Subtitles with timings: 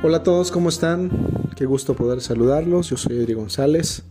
[0.00, 1.10] Hola a todos, ¿cómo están?
[1.56, 2.88] Qué gusto poder saludarlos.
[2.88, 4.04] Yo soy Edri González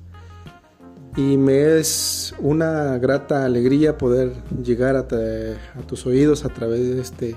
[1.16, 7.36] y me es una grata alegría poder llegar a, tus oídos a través de este,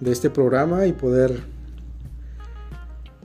[0.00, 1.44] de este programa y poder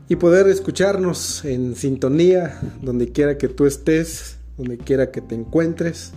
[0.08, 6.12] y poder escucharnos en sintonía donde quiera que tú estés, donde quiera que te encuentres,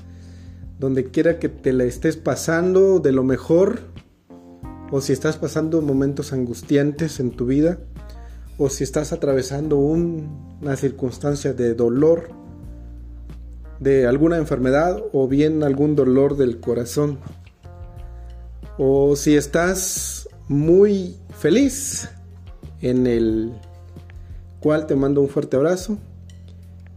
[0.78, 3.93] donde quiera que te la estés pasando de lo mejor
[4.94, 7.80] o si estás pasando momentos angustiantes en tu vida
[8.58, 12.30] o si estás atravesando una circunstancia de dolor,
[13.80, 17.18] de alguna enfermedad o bien algún dolor del corazón.
[18.78, 22.08] O si estás muy feliz,
[22.80, 23.52] en el
[24.60, 25.98] cual te mando un fuerte abrazo.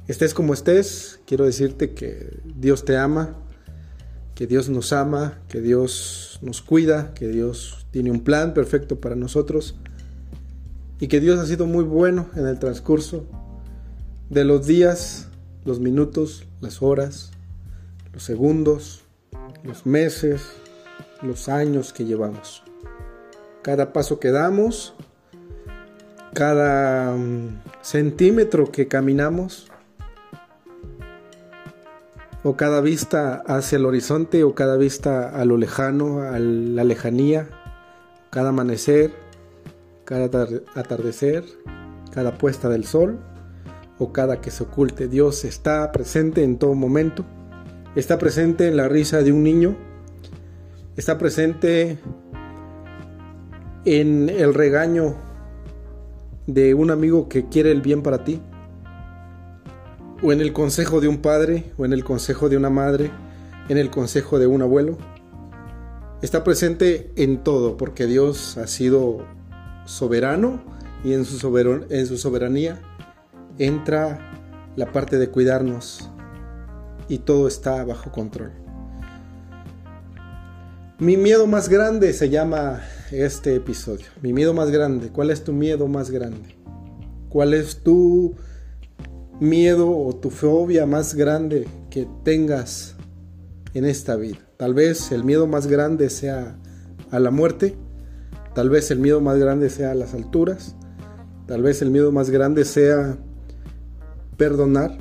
[0.08, 3.38] Estés como estés, quiero decirte que Dios te ama,
[4.38, 9.16] que Dios nos ama, que Dios nos cuida, que Dios tiene un plan perfecto para
[9.16, 9.74] nosotros
[11.00, 13.26] y que Dios ha sido muy bueno en el transcurso
[14.30, 15.28] de los días,
[15.66, 17.32] los minutos, las horas,
[18.14, 19.02] los segundos,
[19.64, 20.44] los meses,
[21.24, 22.62] los años que llevamos.
[23.64, 24.94] Cada paso que damos,
[26.36, 29.72] cada mm, centímetro que caminamos,
[32.48, 37.50] o cada vista hacia el horizonte, o cada vista a lo lejano, a la lejanía,
[38.30, 39.12] cada amanecer,
[40.06, 41.44] cada atardecer,
[42.10, 43.20] cada puesta del sol
[44.00, 45.10] o cada que se oculte.
[45.10, 47.26] Dios está presente en todo momento.
[47.98, 49.76] Está presente en la risa de un niño.
[50.96, 51.98] Está presente
[53.84, 55.18] en el regaño
[56.46, 58.42] de un amigo que quiere el bien para ti.
[60.24, 63.12] O en el consejo de un padre, o en el consejo de una madre,
[63.70, 64.98] en el consejo de un abuelo.
[66.22, 69.26] Está presente en todo porque Dios ha sido
[69.86, 70.62] soberano
[71.04, 71.58] y en su,
[71.90, 72.82] en su soberanía
[73.60, 74.32] entra
[74.76, 76.10] la parte de cuidarnos
[77.08, 78.52] y todo está bajo control.
[81.00, 84.08] Mi miedo más grande se llama este episodio.
[84.24, 85.10] Mi miedo más grande.
[85.10, 86.56] ¿Cuál es tu miedo más grande?
[87.30, 88.36] ¿Cuál es tu
[89.40, 92.96] miedo o tu fobia más grande que tengas
[93.74, 94.40] en esta vida?
[94.58, 96.58] Tal vez el miedo más grande sea
[97.12, 97.76] a la muerte
[98.58, 100.76] Tal vez el miedo más grande sea las alturas.
[101.46, 103.16] Tal vez el miedo más grande sea
[104.36, 104.98] perdonar.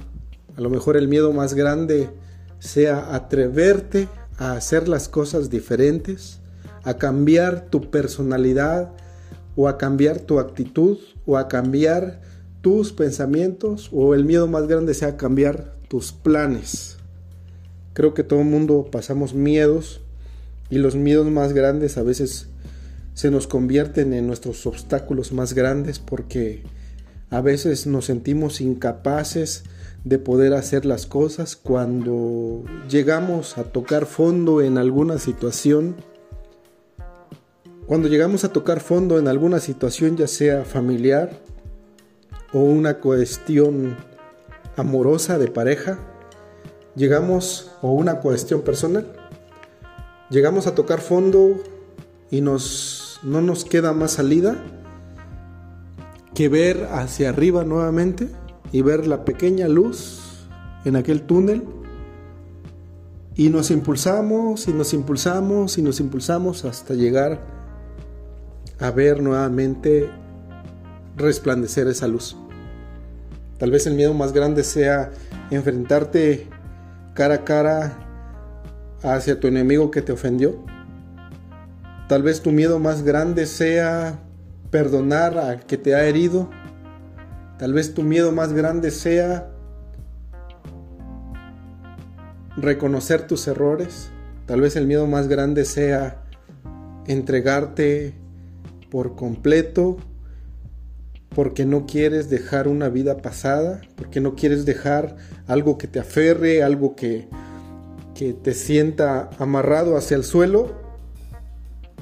[0.59, 2.11] A lo mejor el miedo más grande
[2.59, 6.43] sea atreverte a hacer las cosas diferentes,
[6.85, 8.93] a cambiar tu personalidad
[9.57, 12.21] o a cambiar tu actitud o a cambiar
[12.67, 16.97] tus pensamientos o el miedo más grande sea cambiar tus planes.
[17.93, 20.01] Creo que todo el mundo pasamos miedos
[20.69, 22.49] y los miedos más grandes a veces
[23.15, 26.65] se nos convierten en nuestros obstáculos más grandes porque
[27.31, 29.63] a veces nos sentimos incapaces
[30.03, 35.95] de poder hacer las cosas cuando llegamos a tocar fondo en alguna situación.
[37.87, 41.46] Cuando llegamos a tocar fondo en alguna situación ya sea familiar
[42.57, 43.99] o una cuestión
[44.79, 45.99] amorosa de pareja,
[46.95, 49.13] llegamos o una cuestión personal,
[50.31, 51.61] llegamos a tocar fondo
[52.31, 54.57] y nos no nos queda más salida
[56.35, 58.31] que ver hacia arriba nuevamente
[58.73, 60.47] y ver la pequeña luz
[60.87, 61.63] en aquel túnel
[63.35, 67.39] y nos impulsamos y nos impulsamos y nos impulsamos hasta llegar
[68.79, 70.09] a ver nuevamente
[71.19, 72.35] resplandecer esa luz.
[73.59, 75.11] Tal vez el miedo más grande sea
[75.51, 76.49] enfrentarte
[77.15, 77.99] cara a cara
[79.03, 80.65] hacia tu enemigo que te ofendió
[82.09, 84.21] Tal vez tu miedo más grande sea
[84.71, 86.49] perdonar a que te ha herido.
[87.59, 89.51] Tal vez tu miedo más grande sea
[92.57, 94.11] reconocer tus errores.
[94.47, 96.23] Tal vez el miedo más grande sea
[97.09, 98.15] entregarte
[98.89, 99.97] por completo
[101.35, 106.63] porque no quieres dejar una vida pasada, porque no quieres dejar algo que te aferre,
[106.63, 107.29] algo que,
[108.15, 110.73] que te sienta amarrado hacia el suelo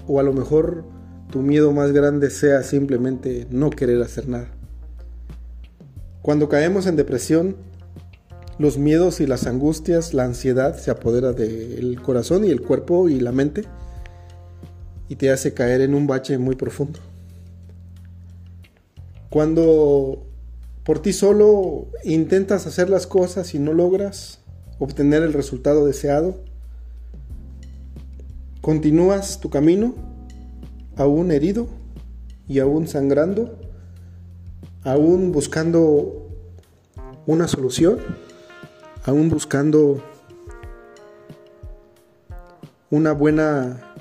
[0.07, 0.85] o a lo mejor
[1.31, 4.49] tu miedo más grande sea simplemente no querer hacer nada.
[6.23, 7.57] Cuando caemos en depresión,
[8.59, 13.19] los miedos y las angustias, la ansiedad se apodera del corazón y el cuerpo y
[13.19, 13.65] la mente
[15.09, 17.01] y te hace caer en un bache muy profundo.
[19.35, 20.25] Cuando
[20.85, 24.39] por ti solo intentas hacer las cosas y no logras
[24.79, 26.37] obtener el resultado deseado,
[28.65, 29.95] Continúas tu camino,
[30.97, 31.67] aún herido
[32.49, 33.59] y aún sangrando,
[34.85, 36.31] aún buscando
[37.27, 37.99] una solución,
[39.05, 40.03] aún buscando
[42.89, 43.95] una buena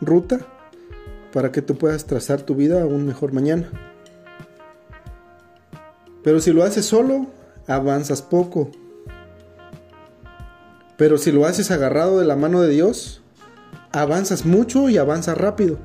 [0.00, 0.38] ruta
[1.32, 3.93] para que tú puedas trazar tu vida a un mejor mañana.
[6.24, 7.26] Pero si lo haces solo,
[7.68, 8.70] avanzas poco.
[10.96, 13.22] Pero si lo haces agarrado de la mano de Dios,
[13.92, 15.78] avanzas mucho y avanzas rápido.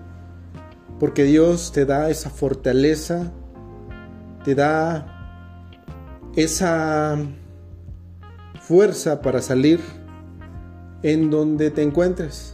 [0.97, 3.31] Porque Dios te da esa fortaleza,
[4.45, 5.19] te da
[6.35, 7.17] esa
[8.61, 9.81] fuerza para salir
[11.03, 12.53] en donde te encuentres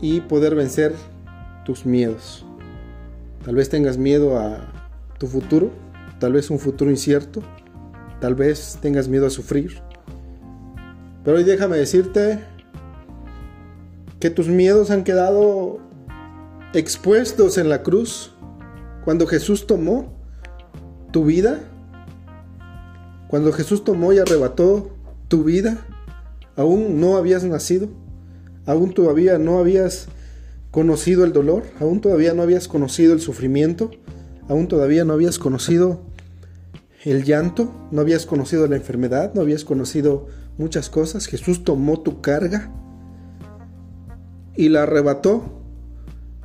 [0.00, 0.94] y poder vencer
[1.64, 2.46] tus miedos.
[3.44, 4.72] Tal vez tengas miedo a
[5.18, 5.70] tu futuro,
[6.22, 7.42] tal vez un futuro incierto,
[8.20, 9.82] tal vez tengas miedo a sufrir.
[11.24, 12.38] Pero hoy déjame decirte
[14.20, 15.80] que tus miedos han quedado
[16.74, 18.30] expuestos en la cruz
[19.04, 20.16] cuando Jesús tomó
[21.10, 21.58] tu vida,
[23.26, 24.90] cuando Jesús tomó y arrebató
[25.26, 25.84] tu vida,
[26.54, 27.88] aún no habías nacido,
[28.64, 30.06] aún todavía no habías
[30.70, 33.90] conocido el dolor, aún todavía no habías conocido el sufrimiento,
[34.48, 36.11] aún todavía no habías conocido
[37.04, 40.26] el llanto, no habías conocido la enfermedad, no habías conocido
[40.56, 41.26] muchas cosas.
[41.26, 42.70] Jesús tomó tu carga
[44.54, 45.62] y la arrebató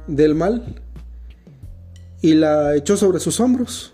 [0.08, 0.82] del mal
[2.22, 3.94] y la echó sobre sus hombros.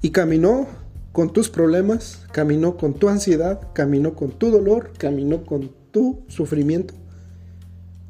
[0.00, 0.66] Y caminó
[1.12, 6.94] con tus problemas, caminó con tu ansiedad, caminó con tu dolor, caminó con tu sufrimiento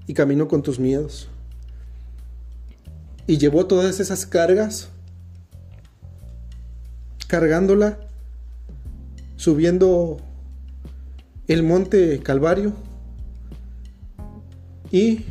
[0.07, 1.29] y caminó con tus miedos.
[3.27, 4.91] Y llevó todas esas cargas,
[7.27, 7.99] cargándola,
[9.37, 10.19] subiendo
[11.49, 12.73] el monte Calvario
[14.91, 15.25] y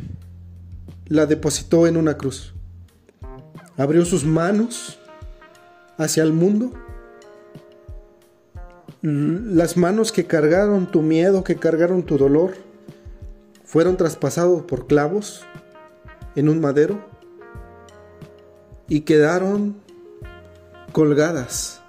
[1.06, 2.52] la depositó en una cruz
[3.76, 4.98] abrió sus manos
[5.98, 6.72] hacia el mundo.
[9.02, 12.54] Las manos que cargaron tu miedo, que cargaron tu dolor,
[13.64, 15.44] fueron traspasados por clavos
[16.34, 16.98] en un madero
[18.88, 19.76] y quedaron
[20.92, 21.82] colgadas.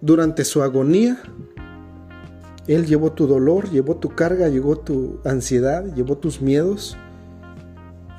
[0.00, 1.18] Durante su agonía,
[2.66, 6.96] Él llevó tu dolor, llevó tu carga, llevó tu ansiedad, llevó tus miedos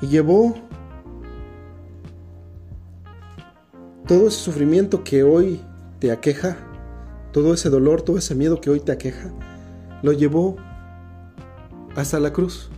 [0.01, 0.55] y llevó
[4.07, 5.61] todo ese sufrimiento que hoy
[5.99, 6.57] te aqueja,
[7.31, 9.31] todo ese dolor, todo ese miedo que hoy te aqueja,
[10.01, 10.57] lo llevó
[11.95, 12.69] hasta la cruz,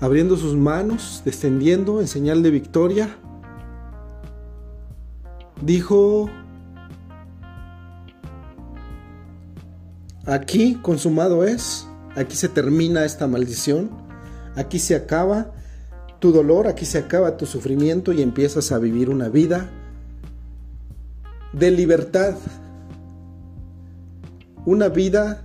[0.00, 3.16] abriendo sus manos, descendiendo en señal de victoria.
[5.62, 6.28] Dijo,
[10.28, 13.90] aquí consumado es, aquí se termina esta maldición,
[14.56, 15.52] aquí se acaba
[16.20, 19.70] tu dolor, aquí se acaba tu sufrimiento y empiezas a vivir una vida
[21.52, 22.34] de libertad.
[24.66, 25.44] Una vida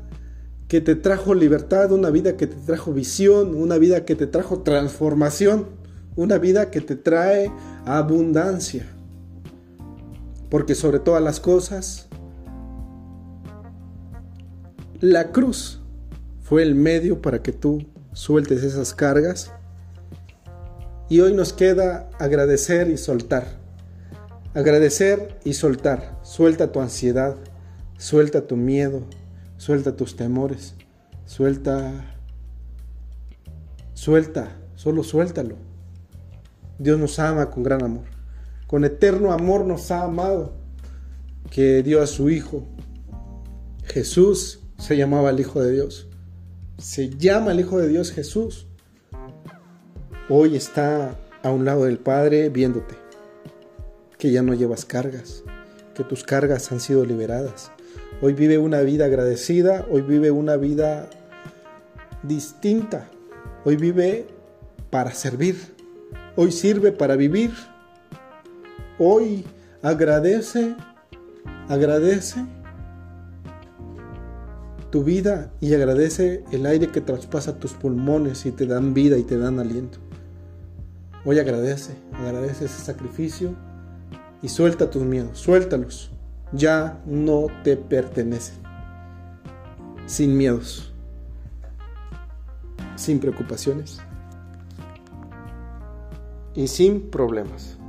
[0.67, 4.63] que te trajo libertad, una vida que te trajo visión, una vida que te trajo
[4.63, 5.67] transformación,
[6.15, 7.51] una vida que te trae
[7.85, 8.85] abundancia.
[10.49, 12.09] Porque sobre todas las cosas,
[15.03, 15.81] la cruz
[16.43, 19.51] fue el medio para que tú sueltes esas cargas.
[21.09, 23.59] Y hoy nos queda agradecer y soltar.
[24.53, 26.17] Agradecer y soltar.
[26.23, 27.35] Suelta tu ansiedad,
[27.97, 29.03] suelta tu miedo,
[29.57, 30.73] suelta tus temores,
[31.25, 32.15] suelta,
[33.93, 35.57] suelta, solo suéltalo.
[36.79, 38.05] Dios nos ama con gran amor.
[38.67, 40.53] Con eterno amor nos ha amado,
[41.51, 42.63] que dio a su Hijo.
[43.83, 46.07] Jesús se llamaba el Hijo de Dios.
[46.77, 48.67] Se llama el Hijo de Dios Jesús.
[50.27, 52.95] Hoy está a un lado del Padre viéndote
[54.17, 55.43] que ya no llevas cargas,
[55.95, 57.71] que tus cargas han sido liberadas.
[58.21, 61.09] Hoy vive una vida agradecida, hoy vive una vida
[62.21, 63.09] distinta,
[63.63, 64.27] hoy vive
[64.89, 65.55] para servir,
[66.35, 67.51] hoy sirve para vivir,
[68.99, 69.45] hoy
[69.81, 70.75] agradece,
[71.69, 72.45] agradece
[74.93, 79.23] tu vida y agradece el aire que traspasa tus pulmones y te dan vida y
[79.23, 79.97] te dan aliento.
[81.25, 83.55] Hoy agradece, agradece ese sacrificio
[84.43, 86.11] y suelta tus miedos, suéltalos.
[86.51, 88.57] Ya no te pertenecen.
[90.05, 90.93] Sin miedos,
[92.95, 93.97] sin preocupaciones
[96.53, 97.79] y sin problemas.